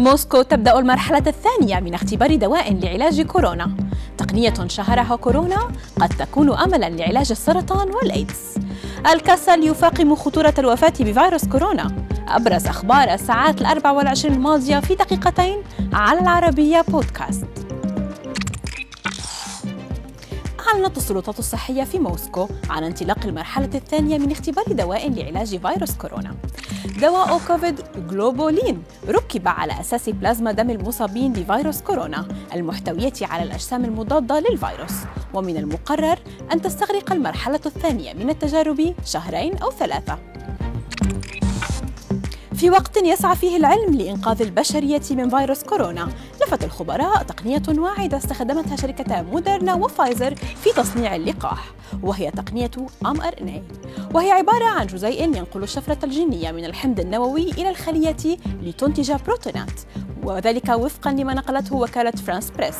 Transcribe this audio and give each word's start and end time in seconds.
موسكو 0.00 0.42
تبدأ 0.42 0.78
المرحلة 0.78 1.22
الثانية 1.26 1.80
من 1.80 1.94
اختبار 1.94 2.34
دواء 2.34 2.74
لعلاج 2.74 3.20
كورونا. 3.20 3.70
تقنية 4.18 4.54
شهرها 4.66 5.16
كورونا 5.16 5.68
قد 6.00 6.08
تكون 6.08 6.58
أملا 6.58 6.90
لعلاج 6.90 7.30
السرطان 7.30 7.90
والإيدز. 7.90 8.54
الكسل 9.12 9.64
يفاقم 9.64 10.14
خطورة 10.14 10.54
الوفاة 10.58 10.92
بفيروس 11.00 11.44
كورونا. 11.44 11.96
أبرز 12.28 12.66
أخبار 12.66 13.14
الساعات 13.14 13.60
الأربع 13.60 13.90
والعشرين 13.90 14.34
الماضية 14.34 14.80
في 14.80 14.94
دقيقتين 14.94 15.62
على 15.92 16.20
العربية 16.20 16.84
بودكاست. 16.88 17.59
أعلنت 20.74 20.96
السلطات 20.96 21.38
الصحية 21.38 21.84
في 21.84 21.98
موسكو 21.98 22.48
عن 22.70 22.84
انطلاق 22.84 23.18
المرحلة 23.24 23.70
الثانية 23.74 24.18
من 24.18 24.30
اختبار 24.30 24.64
دواء 24.68 25.10
لعلاج 25.10 25.58
فيروس 25.58 25.94
كورونا. 25.94 26.36
دواء 27.00 27.40
كوفيد 27.46 27.80
جلوبولين 28.10 28.82
ركب 29.08 29.48
على 29.48 29.80
أساس 29.80 30.08
بلازما 30.08 30.52
دم 30.52 30.70
المصابين 30.70 31.32
بفيروس 31.32 31.80
كورونا 31.80 32.28
المحتوية 32.54 33.12
على 33.22 33.42
الأجسام 33.42 33.84
المضادة 33.84 34.40
للفيروس. 34.40 34.94
ومن 35.34 35.56
المقرر 35.56 36.18
أن 36.52 36.62
تستغرق 36.62 37.12
المرحلة 37.12 37.60
الثانية 37.66 38.12
من 38.12 38.30
التجارب 38.30 38.94
شهرين 39.04 39.56
أو 39.56 39.70
ثلاثة. 39.70 40.18
في 42.60 42.70
وقت 42.70 42.96
يسعى 42.96 43.36
فيه 43.36 43.56
العلم 43.56 43.94
لإنقاذ 43.94 44.42
البشرية 44.42 45.00
من 45.10 45.30
فيروس 45.30 45.62
كورونا. 45.62 46.08
لفت 46.42 46.64
الخبراء 46.64 47.22
تقنية 47.22 47.62
واعدة 47.68 48.16
استخدمتها 48.16 48.76
شركتا 48.76 49.22
موديرنا 49.22 49.74
وفايزر 49.74 50.34
في 50.34 50.70
تصنيع 50.76 51.16
اللقاح 51.16 51.64
وهي 52.02 52.30
تقنية 52.30 52.70
mRNA 53.04 53.60
وهي 54.14 54.30
عبارة 54.30 54.64
عن 54.64 54.86
جزيء 54.86 55.22
ينقل 55.22 55.62
الشفرة 55.62 55.98
الجينية 56.04 56.52
من 56.52 56.64
الحمض 56.64 57.00
النووي 57.00 57.50
إلى 57.50 57.68
الخلية 57.68 58.36
لتنتج 58.62 59.12
بروتينات 59.26 59.80
وذلك 60.22 60.68
وفقا 60.68 61.12
لما 61.12 61.34
نقلته 61.34 61.76
وكالة 61.76 62.10
فرانس 62.10 62.50
بريس. 62.50 62.78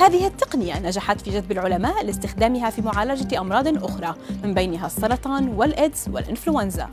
هذه 0.00 0.26
التقنية 0.26 0.78
نجحت 0.78 1.20
في 1.20 1.30
جذب 1.30 1.52
العلماء 1.52 2.04
لاستخدامها 2.04 2.70
في 2.70 2.82
معالجة 2.82 3.40
أمراض 3.40 3.84
أخرى 3.84 4.14
من 4.44 4.54
بينها 4.54 4.86
السرطان 4.86 5.48
والإيدز 5.48 6.04
والإنفلونزا. 6.12 6.90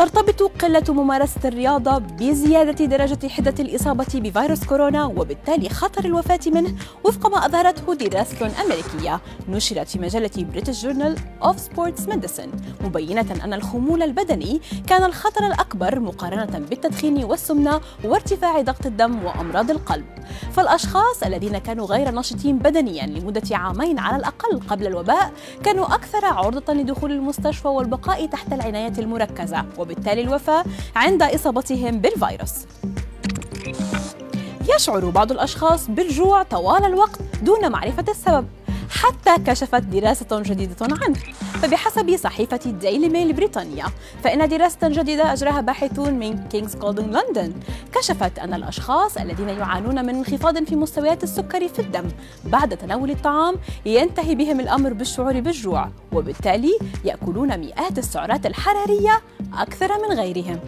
ترتبط 0.00 0.42
قلة 0.42 0.84
ممارسة 0.88 1.40
الرياضة 1.44 1.98
بزيادة 1.98 2.84
درجة 2.84 3.28
حدة 3.28 3.54
الإصابة 3.60 4.06
بفيروس 4.14 4.64
كورونا 4.64 5.04
وبالتالي 5.04 5.68
خطر 5.68 6.04
الوفاة 6.04 6.40
منه 6.46 6.74
وفق 7.04 7.26
ما 7.26 7.46
أظهرته 7.46 7.94
دراسة 7.94 8.50
أمريكية. 8.64 9.20
نشرت 9.48 9.88
في 9.88 9.98
مجلة 9.98 10.30
British 10.36 10.82
Journal 10.82 11.16
of 11.42 11.60
Sports 11.60 12.08
Medicine 12.08 12.50
مبينة 12.84 13.44
أن 13.44 13.52
الخمول 13.54 14.02
البدني 14.02 14.60
كان 14.86 15.04
الخطر 15.04 15.46
الأكبر 15.46 16.00
مقارنة 16.00 16.58
بالتدخين 16.58 17.24
والسمنة 17.24 17.80
وارتفاع 18.04 18.60
ضغط 18.60 18.86
الدم 18.86 19.24
وأمراض 19.24 19.70
القلب. 19.70 20.06
فالأشخاص 20.50 21.22
الذين 21.22 21.58
كانوا 21.58 21.86
غير 21.86 22.14
نشطين 22.14 22.58
بدنيا 22.58 23.06
لمدة 23.06 23.56
عامين 23.56 23.98
على 23.98 24.16
الأقل 24.16 24.60
قبل 24.68 24.86
الوباء 24.86 25.32
كانوا 25.64 25.94
أكثر 25.94 26.24
عرضة 26.24 26.72
لدخول 26.72 27.12
المستشفى 27.12 27.68
والبقاء 27.68 28.26
تحت 28.26 28.52
العناية 28.52 28.92
المركزة 28.98 29.64
وبالتالي 29.78 30.20
الوفاة 30.20 30.64
عند 30.96 31.22
إصابتهم 31.22 31.98
بالفيروس. 31.98 32.54
يشعر 34.74 35.10
بعض 35.10 35.32
الأشخاص 35.32 35.90
بالجوع 35.90 36.42
طوال 36.42 36.84
الوقت 36.84 37.20
دون 37.42 37.72
معرفة 37.72 38.04
السبب. 38.08 38.46
حتى 38.90 39.42
كشفت 39.46 39.82
دراسة 39.82 40.26
جديدة 40.32 40.76
عنه. 40.80 41.18
فبحسب 41.62 42.16
صحيفة 42.16 42.60
ديلي 42.66 43.08
ميل 43.08 43.32
بريطانيا 43.32 43.86
فإن 44.24 44.48
دراسة 44.48 44.78
جديدة 44.82 45.32
أجراها 45.32 45.60
باحثون 45.60 46.14
من 46.14 46.48
كينغز 46.48 46.76
كوليدج 46.76 47.10
لندن 47.10 47.52
كشفت 47.92 48.38
أن 48.38 48.54
الأشخاص 48.54 49.16
الذين 49.16 49.48
يعانون 49.48 50.04
من 50.04 50.14
انخفاض 50.14 50.64
في 50.64 50.76
مستويات 50.76 51.22
السكر 51.22 51.68
في 51.68 51.78
الدم 51.78 52.08
بعد 52.44 52.76
تناول 52.76 53.10
الطعام 53.10 53.56
ينتهي 53.86 54.34
بهم 54.34 54.60
الأمر 54.60 54.92
بالشعور 54.92 55.40
بالجوع 55.40 55.90
وبالتالي 56.12 56.78
يأكلون 57.04 57.58
مئات 57.58 57.98
السعرات 57.98 58.46
الحرارية 58.46 59.20
أكثر 59.54 59.88
من 60.08 60.18
غيرهم. 60.18 60.60